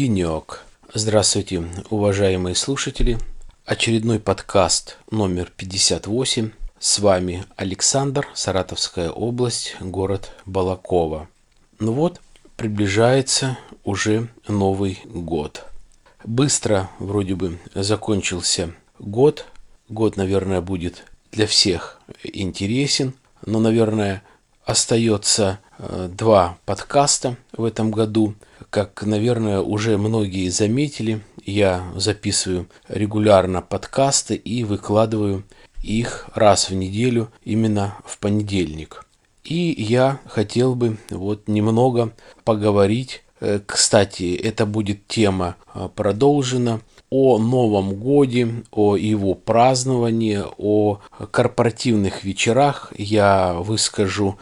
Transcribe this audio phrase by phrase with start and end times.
[0.00, 0.62] Денек.
[0.94, 3.18] Здравствуйте, уважаемые слушатели.
[3.66, 6.52] Очередной подкаст номер 58.
[6.78, 11.28] С вами Александр, Саратовская область, город Балакова.
[11.80, 12.18] Ну вот,
[12.56, 15.66] приближается уже Новый год.
[16.24, 19.44] Быстро вроде бы закончился год.
[19.90, 23.12] Год, наверное, будет для всех интересен,
[23.44, 24.22] но, наверное,
[24.64, 28.34] остается э, два подкаста в этом году.
[28.70, 35.42] Как, наверное, уже многие заметили, я записываю регулярно подкасты и выкладываю
[35.82, 39.04] их раз в неделю именно в понедельник.
[39.42, 42.12] И я хотел бы вот немного
[42.44, 51.00] поговорить, э, кстати, это будет тема э, продолжена, о Новом Годе, о его праздновании, о
[51.32, 54.38] корпоративных вечерах я выскажу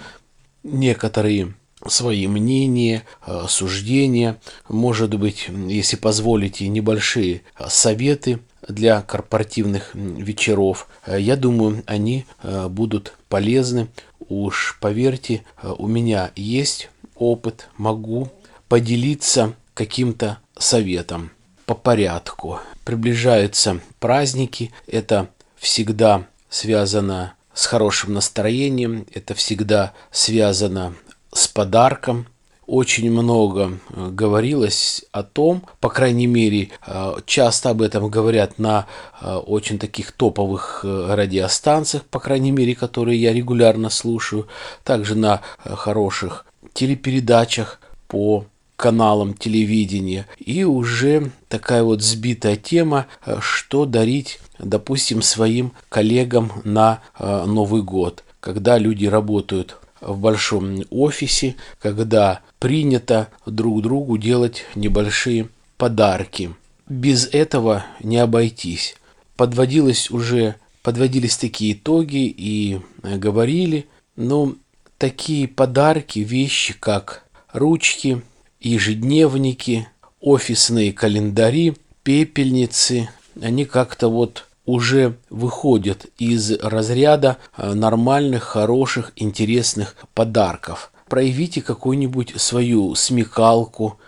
[0.62, 1.55] некоторые
[1.86, 10.88] свои мнения, э, суждения, может быть, если позволите, небольшие советы для корпоративных вечеров.
[11.06, 13.88] Э, я думаю, они э, будут полезны.
[14.28, 18.30] Уж поверьте, у меня есть опыт, могу
[18.68, 21.30] поделиться каким-то советом
[21.64, 22.60] по порядку.
[22.84, 30.94] Приближаются праздники, это всегда связано с хорошим настроением, это всегда связано
[31.39, 32.27] с подарком.
[32.67, 38.86] Очень много э, говорилось о том, по крайней мере, э, часто об этом говорят на
[39.22, 44.48] э, очень таких топовых радиостанциях, по крайней мере, которые я регулярно слушаю,
[44.84, 48.45] также на хороших телепередачах по
[48.77, 50.27] каналам телевидения.
[50.39, 53.07] И уже такая вот сбитая тема,
[53.41, 62.41] что дарить, допустим, своим коллегам на Новый год, когда люди работают в большом офисе, когда
[62.59, 66.55] принято друг другу делать небольшие подарки.
[66.89, 68.97] Без этого не обойтись.
[69.36, 73.86] Подводилось уже, подводились такие итоги и говорили,
[74.17, 74.55] но
[74.97, 78.23] такие подарки, вещи, как ручки,
[78.61, 79.89] ежедневники,
[80.20, 83.09] офисные календари, пепельницы,
[83.41, 90.92] они как-то вот уже выходят из разряда э, нормальных, хороших, интересных подарков.
[91.08, 93.98] Проявите какую-нибудь свою смекалку,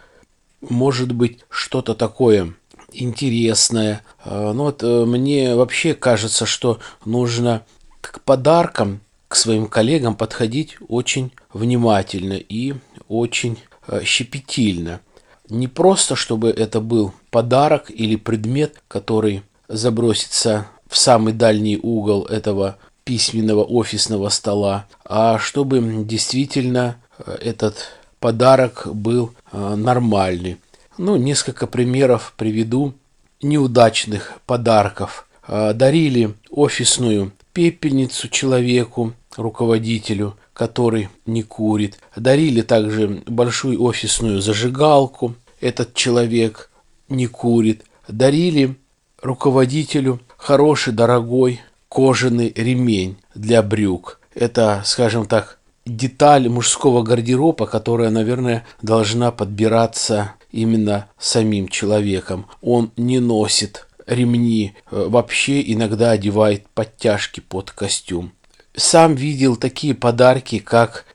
[0.61, 2.53] может быть, что-то такое
[2.93, 4.03] интересное.
[4.23, 7.63] Э, ну вот э, мне вообще кажется, что нужно
[8.03, 12.75] к подаркам, к своим коллегам подходить очень внимательно и
[13.09, 13.57] очень
[14.05, 15.01] щепетильно.
[15.49, 22.77] Не просто, чтобы это был подарок или предмет, который заброситься в самый дальний угол этого
[23.05, 27.89] письменного офисного стола, а чтобы действительно э, этот
[28.19, 30.59] подарок был э, нормальный.
[30.99, 32.95] Ну, несколько примеров приведу
[33.41, 35.27] неудачных подарков.
[35.47, 41.99] Э, дарили офисную пепельницу человеку, руководителю, который не курит.
[42.17, 46.71] Дарили также большую офисную зажигалку, этот человек
[47.09, 47.85] не курит.
[48.09, 48.77] Дарили
[49.23, 54.21] руководителю хороший, дорогой кожаный ремень для брюк.
[54.35, 62.47] Это, скажем так, деталь мужского гардероба, которая, наверное, должна подбираться именно самим человеком.
[62.63, 68.33] Он не носит ремни, э, вообще иногда одевает подтяжки под костюм.
[68.75, 71.07] Сам видел такие подарки, как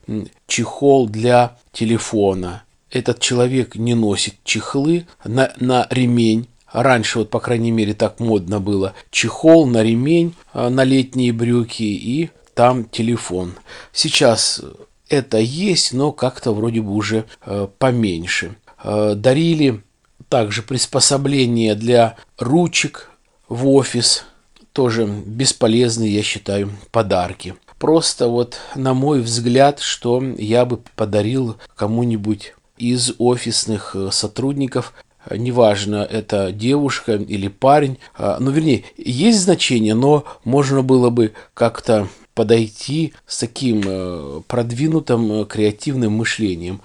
[0.47, 2.63] чехол для телефона.
[2.91, 8.59] Этот человек не носит чехлы на, на ремень, Раньше, вот, по крайней мере, так модно
[8.59, 8.93] было.
[9.09, 13.53] Чехол на ремень, а, на летние брюки и там телефон.
[13.93, 14.61] Сейчас
[15.07, 18.57] это есть, но как-то вроде бы уже э, поменьше.
[18.83, 19.83] Э, дарили
[20.27, 23.09] также приспособления для ручек
[23.47, 24.25] в офис.
[24.73, 27.55] Тоже бесполезные, я считаю, подарки.
[27.79, 34.93] Просто вот, на мой взгляд, что я бы подарил кому-нибудь из офисных э, сотрудников
[35.31, 42.07] неважно, это девушка или парень, а, ну, вернее, есть значение, но можно было бы как-то
[42.33, 46.81] подойти с таким э, продвинутым э, креативным мышлением.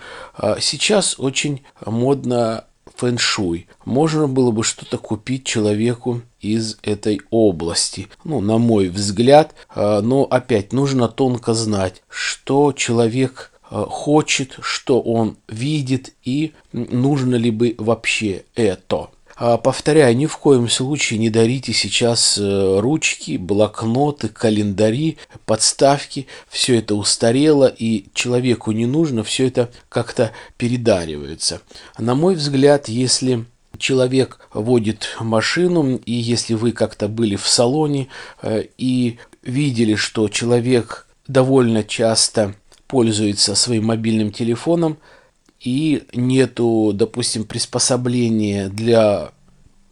[0.60, 2.64] Сейчас очень модно
[2.96, 3.66] фэн-шуй.
[3.84, 8.08] Можно было бы что-то купить человеку из этой области.
[8.24, 15.36] Ну, на мой взгляд, но опять нужно тонко знать, что человек Э, хочет, что он
[15.48, 19.10] видит и нужно ли бы вообще это.
[19.42, 26.26] А, повторяю, ни в коем случае не дарите сейчас э, ручки, блокноты, календари, подставки.
[26.50, 31.62] Все это устарело и человеку не нужно, все это как-то передаривается.
[31.96, 33.46] На мой взгляд, если
[33.78, 38.08] человек водит машину, и если вы как-то были в салоне
[38.42, 42.54] э, и видели, что человек довольно часто
[42.90, 44.98] пользуется своим мобильным телефоном,
[45.60, 49.30] и нету, допустим, приспособления для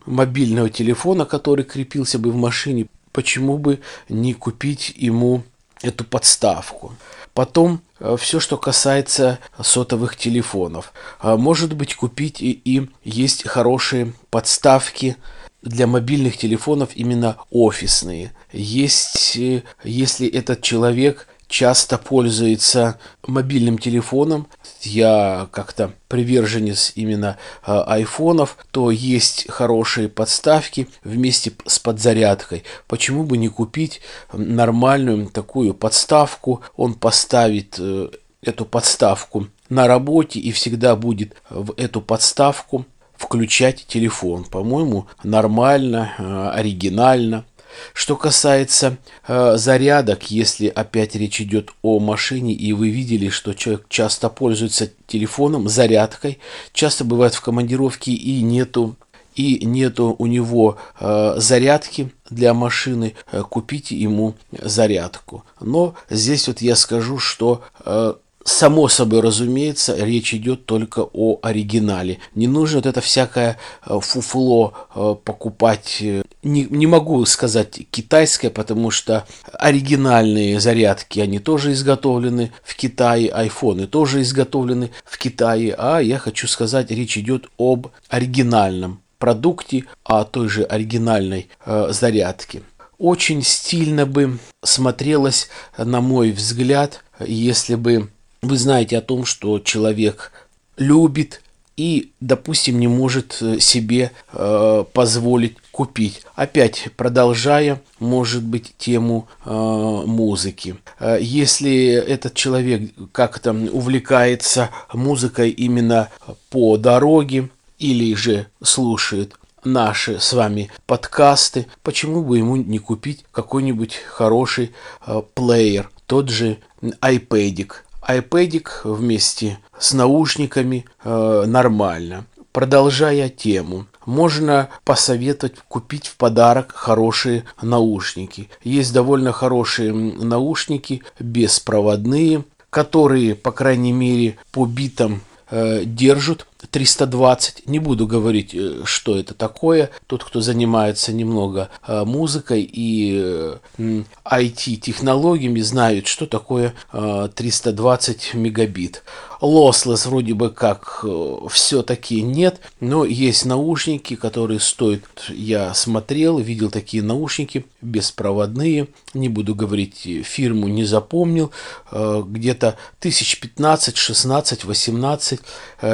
[0.05, 5.45] мобильного телефона, который крепился бы в машине, почему бы не купить ему
[5.83, 6.95] эту подставку?
[7.35, 10.93] Потом э, все, что касается сотовых телефонов.
[11.21, 15.17] А, может быть, купить и, и есть хорошие подставки
[15.63, 18.33] для мобильных телефонов именно офисные.
[18.53, 24.47] Есть, э, если этот человек часто пользуется мобильным телефоном,
[24.83, 32.65] я как-то приверженец именно э, айфонов, то есть хорошие подставки вместе с подзарядкой.
[32.87, 34.01] Почему бы не купить
[34.33, 36.63] нормальную такую подставку?
[36.77, 38.11] Он поставит э,
[38.43, 42.87] эту подставку на работе и всегда будет в эту подставку
[43.17, 44.45] включать телефон.
[44.45, 47.45] По-моему, нормально, э, оригинально.
[47.93, 53.87] Что касается э, зарядок, если опять речь идет о машине, и вы видели, что человек
[53.89, 56.39] часто пользуется телефоном, зарядкой,
[56.73, 58.97] часто бывает в командировке и нету
[59.39, 65.45] и нету у него э, зарядки для машины, э, купите ему зарядку.
[65.61, 68.15] Но здесь вот я скажу, что э,
[68.49, 72.19] Само собой, разумеется, речь идет только о оригинале.
[72.35, 76.03] Не нужно вот это всякое э, фуфло э, покупать.
[76.43, 83.87] Не, не могу сказать китайское, потому что оригинальные зарядки, они тоже изготовлены в Китае, айфоны
[83.87, 85.75] тоже изготовлены в Китае.
[85.77, 92.63] А я хочу сказать, речь идет об оригинальном продукте, о той же оригинальной э, зарядке.
[92.97, 98.09] Очень стильно бы смотрелось, на мой взгляд, если бы
[98.43, 100.33] вы знаете о том, что человек
[100.77, 101.43] любит
[101.77, 106.23] и, допустим, не может э, себе э, позволить купить.
[106.35, 110.77] Опять продолжая, может быть, тему э, музыки.
[110.99, 116.09] Э, если этот человек как-то увлекается музыкой именно
[116.51, 117.49] по дороге
[117.79, 124.73] или же слушает наши с вами подкасты, почему бы ему не купить какой-нибудь хороший
[125.07, 127.71] э, плеер, тот же iPad,
[128.09, 132.25] iPad вместе с наушниками э, нормально.
[132.53, 138.49] Продолжая тему, можно посоветовать купить в подарок хорошие наушники.
[138.65, 145.21] Есть довольно хорошие наушники беспроводные, которые, по крайней мере, по битам
[145.51, 147.67] э, держат 320.
[147.67, 149.91] Не буду говорить, э, что это такое.
[150.07, 159.03] Тот, кто занимается немного э, музыкой и IT-технологиями, знают, что такое 320 мегабит.
[159.41, 166.71] Lossless вроде бы как э, все-таки нет, но есть наушники, которые стоят, я смотрел, видел
[166.71, 171.53] такие наушники беспроводные, не буду говорить фирму, не запомнил,
[171.93, 175.41] э, где-то тысяч 15, 16, 18,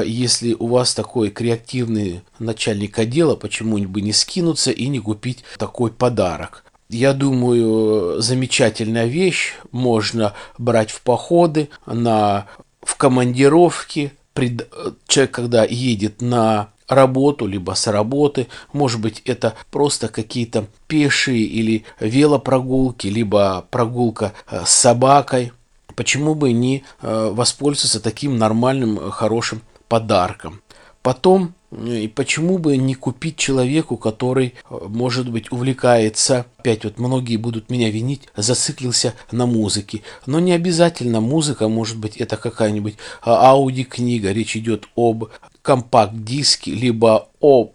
[0.07, 5.91] если у вас такой креативный начальник отдела, почему-нибудь бы не скинуться и не купить такой
[5.91, 6.65] подарок.
[6.89, 9.55] Я думаю, замечательная вещь.
[9.73, 12.47] Можно брать в походы на
[12.83, 14.69] в командировке, пред,
[15.07, 21.85] человек, когда едет на работу, либо с работы, может быть, это просто какие-то пешие или
[22.01, 25.53] велопрогулки, либо прогулка э, с собакой.
[25.97, 29.63] Почему бы не э, воспользоваться таким нормальным, хорошим
[29.95, 30.61] подарком?
[31.03, 37.37] Потом и почему бы не купить человеку, который, э, может быть, увлекается, опять вот многие
[37.37, 40.03] будут меня винить, зациклился на музыке.
[40.27, 45.27] Но не обязательно музыка, может быть, это какая-нибудь а, аудиокнига, речь идет об
[45.63, 47.71] компакт-диске, либо о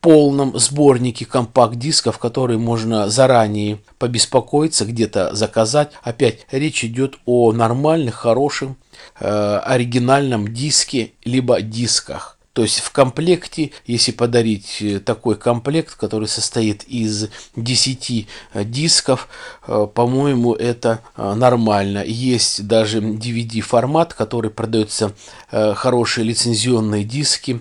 [0.00, 5.92] полном сборнике компакт-дисков, которые можно заранее побеспокоиться, где-то заказать.
[6.02, 8.76] Опять речь идет о нормальных, хорошем,
[9.18, 12.36] э, оригинальном диске, либо дисках.
[12.52, 19.28] То есть в комплекте, если подарить э, такой комплект, который состоит из 10 э, дисков,
[19.66, 22.02] по-моему, это нормально.
[22.04, 25.12] Есть даже DVD формат, который продается
[25.50, 27.60] хорошие лицензионные диски,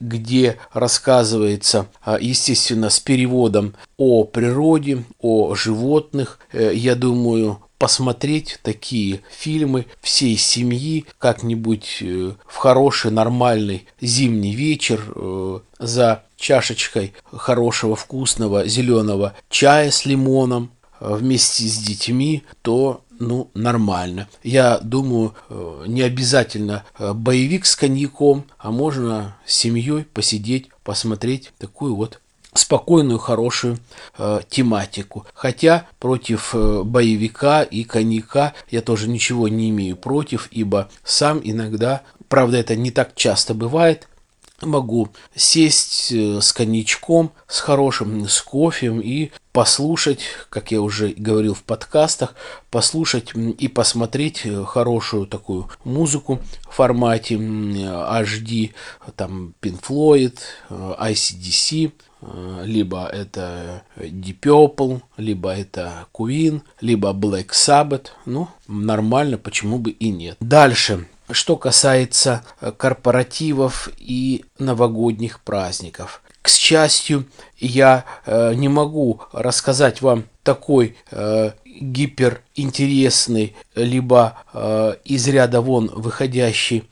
[0.00, 1.88] где рассказывается,
[2.20, 6.38] естественно, с переводом о природе, о животных.
[6.52, 15.60] Я думаю, посмотреть такие фильмы всей семьи как-нибудь э, в хороший, нормальный зимний вечер э,
[15.78, 24.28] за чашечкой хорошего вкусного зеленого чая с лимоном вместе с детьми, то ну, нормально.
[24.42, 31.52] Я думаю, э, не обязательно э, боевик с коньяком, а можно с семьей посидеть, посмотреть
[31.58, 32.20] такую вот
[32.56, 33.78] спокойную, хорошую
[34.18, 35.26] э, тематику.
[35.34, 42.02] Хотя против э, боевика и коньяка я тоже ничего не имею против, ибо сам иногда,
[42.28, 44.08] правда это не так часто бывает,
[44.60, 50.20] могу сесть э, с коньячком, с хорошим, с кофе и послушать,
[50.50, 52.34] как я уже говорил в подкастах,
[52.70, 58.74] послушать и посмотреть э, хорошую такую музыку в формате HD,
[59.16, 61.90] там Pink Floyd, э, ICDC,
[62.64, 68.08] либо это Deep Purple, либо это Queen, либо Black Sabbath.
[68.26, 70.36] Ну, нормально, почему бы и нет.
[70.40, 76.22] Дальше что касается э, корпоративов и новогодних праздников.
[76.46, 77.26] К счастью,
[77.58, 86.84] я э, не могу рассказать вам такой э, гиперинтересный, либо э, из ряда вон выходящий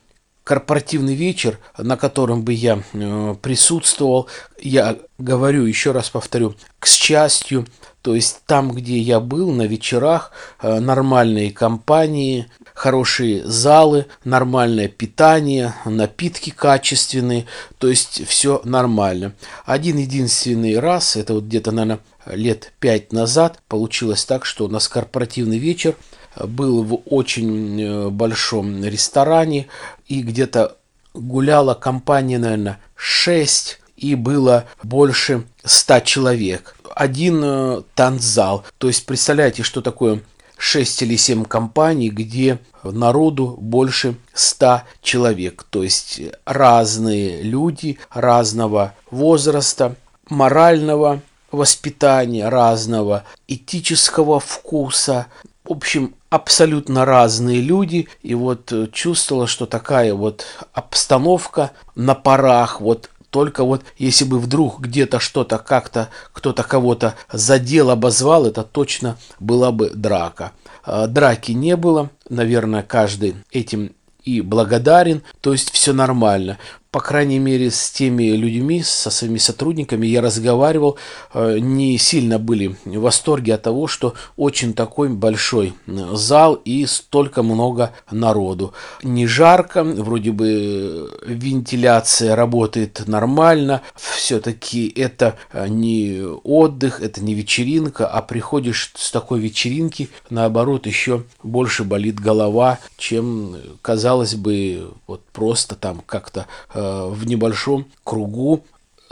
[0.42, 4.28] корпоративный вечер, на котором бы я э, присутствовал.
[4.60, 7.64] Я говорю, еще раз повторю, к счастью,
[8.02, 15.74] то есть там, где я был на вечерах, э, нормальные компании, хорошие залы, нормальное питание,
[15.86, 17.46] напитки качественные,
[17.78, 19.32] то есть все нормально.
[19.64, 24.88] Один единственный раз, это вот где-то, наверное, лет пять назад, получилось так, что у нас
[24.88, 25.94] корпоративный вечер
[26.36, 29.68] был в очень э, большом ресторане,
[30.08, 30.76] и где-то
[31.14, 36.76] гуляла компания, наверное, 6, и было больше 100 человек.
[36.94, 38.64] Один э, танцзал.
[38.78, 40.20] То есть, представляете, что такое
[40.56, 45.66] 6 или 7 компаний, где народу больше 100 человек.
[45.70, 49.96] То есть разные люди разного возраста,
[50.28, 51.20] морального
[51.50, 55.26] воспитания, разного этического вкуса.
[55.64, 58.08] В общем, абсолютно разные люди.
[58.22, 64.78] И вот чувствовала, что такая вот обстановка на парах, вот только вот если бы вдруг
[64.78, 70.52] где-то что-то как-то кто-то кого-то задел, обозвал, это точно была бы драка.
[70.84, 73.90] А, драки не было, наверное, каждый этим
[74.22, 76.58] и благодарен, то есть все нормально
[76.94, 80.96] по крайней мере, с теми людьми, со своими сотрудниками я разговаривал,
[81.32, 87.42] э, не сильно были в восторге от того, что очень такой большой зал и столько
[87.42, 88.74] много народу.
[89.02, 98.22] Не жарко, вроде бы вентиляция работает нормально, все-таки это не отдых, это не вечеринка, а
[98.22, 106.00] приходишь с такой вечеринки, наоборот, еще больше болит голова, чем, казалось бы, вот просто там
[106.06, 108.64] как-то э, в небольшом кругу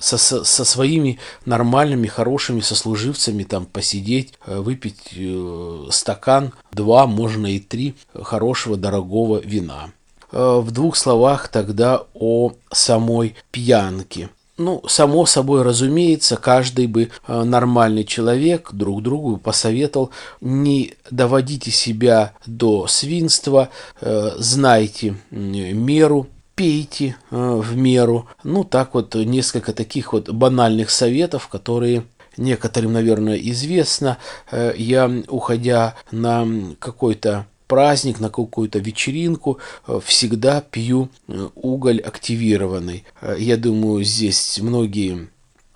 [0.03, 7.47] со, со, со своими нормальными, хорошими сослуживцами там посидеть, э, выпить э, стакан, два, можно
[7.47, 9.91] и три хорошего, дорогого вина.
[10.33, 14.29] Э, в двух словах тогда о самой пьянке.
[14.59, 20.11] Ну, само собой разумеется, каждый бы нормальный человек друг другу посоветовал
[20.41, 28.29] не доводите себя до свинства, знайте меру, пейте э, в меру.
[28.45, 32.05] Ну, так вот, несколько таких вот банальных советов, которые
[32.37, 34.19] некоторым, наверное, известно.
[34.51, 36.47] Э, я, уходя на
[36.79, 41.09] какой-то праздник, на какую-то вечеринку, э, всегда пью
[41.55, 43.05] уголь активированный.
[43.39, 45.29] Я думаю, здесь многие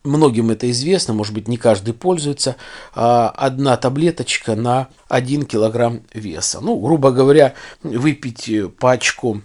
[0.04, 2.54] Многим это известно, может быть, не каждый пользуется.
[2.94, 6.60] А одна таблеточка на 1 килограмм веса.
[6.60, 9.42] Ну, грубо говоря, выпить пачку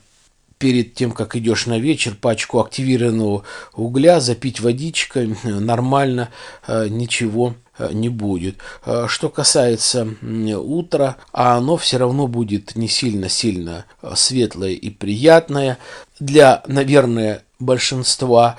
[0.62, 6.30] перед тем, как идешь на вечер, пачку активированного угля, запить водичкой, нормально,
[6.68, 8.58] э, ничего э, не будет.
[8.86, 10.08] Э, что касается
[10.56, 15.80] утра, а оно все равно будет не сильно-сильно светлое и приятное
[16.20, 18.58] для, наверное, большинства,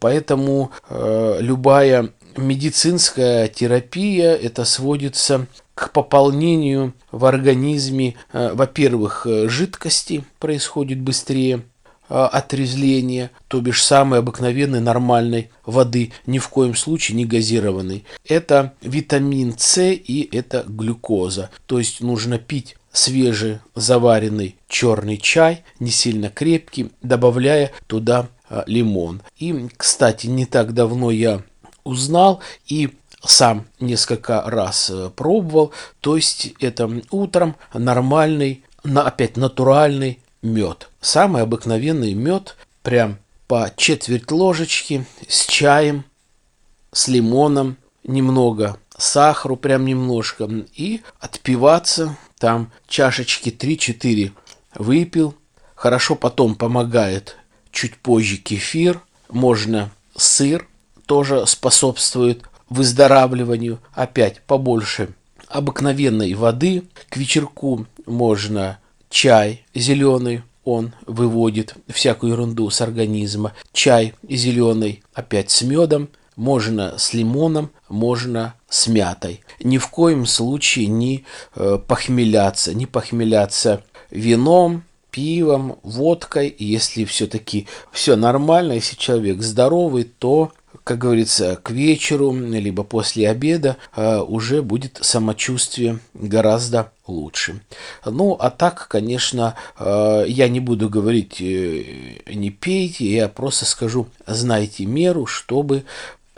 [0.00, 5.46] поэтому любая медицинская терапия это сводится
[5.78, 11.62] к пополнению в организме, э, во-первых, э, жидкости происходит быстрее,
[12.08, 18.04] э, отрезвления, то бишь самой обыкновенной нормальной воды, ни в коем случае не газированной.
[18.26, 21.50] Это витамин С и это глюкоза.
[21.66, 28.28] То есть нужно пить свежий заваренный черный чай, не сильно крепкий, добавляя туда
[28.66, 29.20] лимон.
[29.38, 31.42] И, кстати, не так давно я
[31.84, 32.90] узнал и
[33.24, 35.72] сам несколько раз э, пробовал.
[36.00, 40.88] То есть это утром нормальный, опять натуральный мед.
[41.00, 46.04] Самый обыкновенный мед, прям по четверть ложечки с чаем,
[46.92, 54.32] с лимоном, немного сахару, прям немножко, и отпиваться там чашечки 3-4
[54.74, 55.34] выпил.
[55.74, 57.36] Хорошо потом помогает
[57.70, 60.66] чуть позже кефир, можно сыр,
[61.06, 63.78] тоже способствует выздоравливанию.
[63.92, 65.10] Опять побольше
[65.48, 66.84] обыкновенной воды.
[67.08, 68.78] К вечерку можно
[69.10, 73.54] чай зеленый, он выводит всякую ерунду с организма.
[73.72, 79.40] Чай зеленый опять с медом, можно с лимоном, можно с мятой.
[79.60, 86.54] Ни в коем случае не э, похмеляться, не похмеляться вином, пивом, водкой.
[86.58, 90.52] Если все-таки все нормально, если человек здоровый, то
[90.88, 97.60] как говорится, к вечеру, либо после обеда э, уже будет самочувствие гораздо лучше.
[98.06, 104.06] Ну, а так, конечно, э, я не буду говорить э, не пейте, я просто скажу,
[104.26, 105.84] знайте меру, чтобы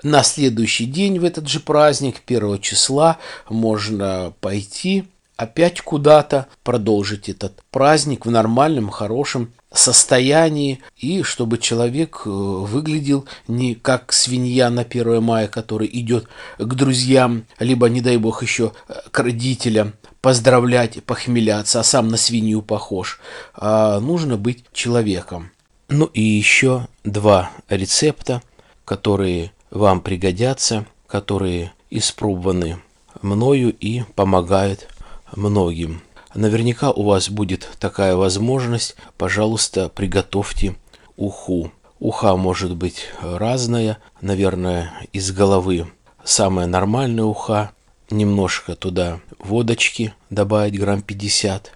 [0.02, 5.04] на следующий день в этот же праздник, 1 числа, можно пойти
[5.37, 13.74] опять куда-то, продолжить этот праздник в нормальном, хорошем состоянии, и чтобы человек э, выглядел не
[13.74, 16.26] как свинья на 1 мая, который идет
[16.58, 22.16] к друзьям, либо, не дай бог, еще э, к родителям поздравлять, похмеляться, а сам на
[22.16, 23.20] свинью похож.
[23.54, 25.50] А нужно быть человеком.
[25.88, 28.42] Ну и еще два рецепта,
[28.84, 32.78] которые вам пригодятся, которые испробованы
[33.22, 34.88] мною и помогают
[35.34, 36.02] многим.
[36.34, 38.94] Наверняка у вас будет такая возможность.
[39.16, 40.76] Пожалуйста, приготовьте
[41.16, 41.72] уху.
[41.99, 45.90] Уха может быть разная, наверное, из головы.
[46.25, 47.72] Самая нормальная уха.
[48.10, 51.72] Немножко туда водочки добавить, грамм 50.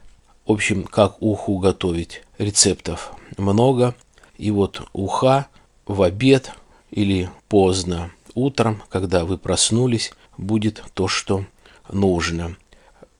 [0.46, 2.22] В общем, как уху готовить.
[2.38, 3.94] Рецептов много.
[4.38, 5.46] И вот уха
[5.86, 6.52] в обед
[6.90, 11.44] или поздно утром, когда вы проснулись, будет то, что
[11.90, 12.56] нужно.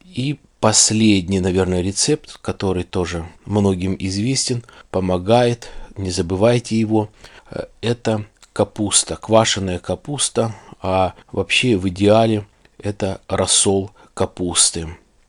[0.05, 7.11] И последний, наверное, рецепт, который тоже многим известен, помогает, не забывайте его,
[7.51, 8.25] э, это
[8.55, 12.47] капуста, квашеная капуста, а вообще в идеале
[12.79, 14.89] это рассол капусты.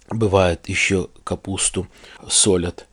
[0.09, 1.85] Бывает еще капусту
[2.29, 2.87] солят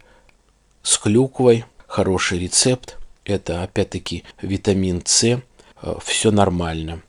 [0.83, 5.40] с клюквой, хороший рецепт, это опять-таки витамин С, э,
[6.05, 7.02] все нормально.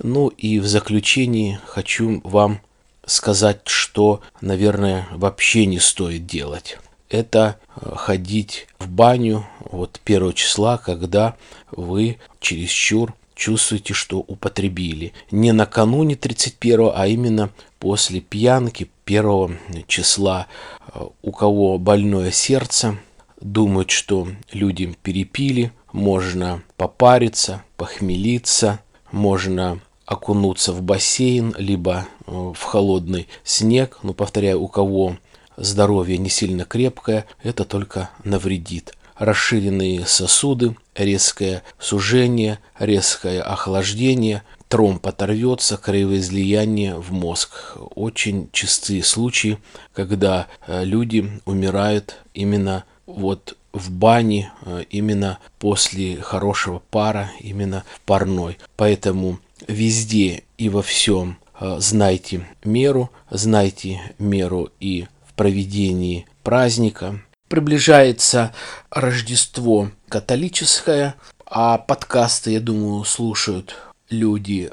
[0.00, 2.60] Ну и в заключении хочу вам
[3.06, 6.78] сказать, что, наверное, вообще не стоит делать.
[7.08, 11.36] Это э, ходить в баню вот первого числа, когда
[11.70, 15.12] вы чересчур чувствуете, что употребили.
[15.30, 20.48] Не накануне 31, а именно после пьянки 1 числа.
[20.92, 22.98] Э, у кого больное сердце,
[23.40, 28.80] думают, что люди перепили, можно попариться, похмелиться,
[29.12, 33.98] можно окунуться в бассейн, либо э, в холодный снег.
[34.02, 35.16] Но, повторяю, у кого
[35.56, 38.94] здоровье не сильно крепкое, это только навредит.
[39.18, 47.76] Расширенные сосуды, резкое сужение, резкое охлаждение, тромб оторвется, кровоизлияние в мозг.
[47.94, 49.58] Очень частые случаи,
[49.92, 58.58] когда э, люди умирают именно вот в бане, э, именно после хорошего пара, именно парной.
[58.76, 67.20] Поэтому везде и во всем э, знайте меру, знайте меру и в проведении праздника.
[67.48, 68.52] Приближается
[68.90, 71.14] Рождество католическое,
[71.44, 73.76] а подкасты, я думаю, слушают
[74.10, 74.70] люди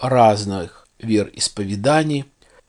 [0.00, 2.24] разных вероисповеданий,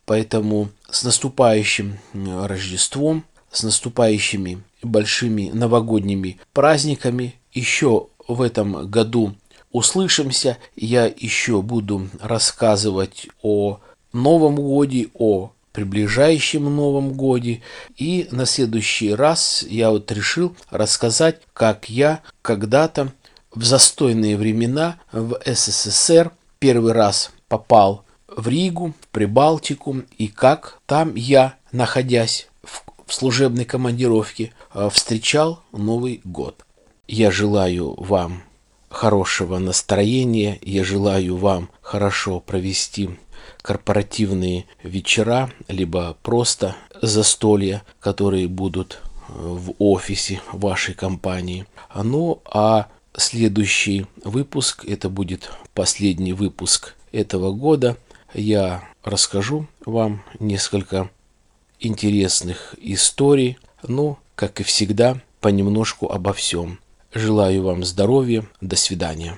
[0.06, 7.36] поэтому с наступающим Рождеством, с наступающими большими новогодними праздниками.
[7.52, 9.36] Еще в этом году
[9.78, 10.58] услышимся.
[10.76, 13.80] Я еще буду рассказывать о
[14.12, 17.62] Новом Годе, о приближающем Новом Годе.
[17.96, 23.13] И на следующий раз я вот решил рассказать, как я когда-то
[23.54, 31.16] в застойные времена в СССР первый раз попал в Ригу, в Прибалтику, и как там
[31.16, 36.66] я, находясь в, в служебной командировке, э, встречал Новый год.
[37.08, 38.44] Я желаю вам
[38.89, 40.60] хорошего настроения.
[40.62, 43.10] Я желаю вам хорошо провести
[43.62, 51.65] корпоративные вечера, либо просто застолья, которые будут э, в офисе вашей компании.
[51.93, 57.97] Ну, а следующий выпуск, это будет последний выпуск этого года,
[58.34, 61.10] я расскажу вам несколько
[61.80, 66.80] интересных историй, ну, как и всегда, понемножку обо всем–
[67.18, 68.46] Желаю вам здоровья.
[68.62, 69.38] До свидания.